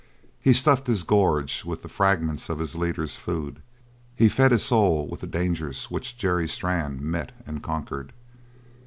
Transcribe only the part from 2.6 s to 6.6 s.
leader's food; he fed his soul with the dangers which Jerry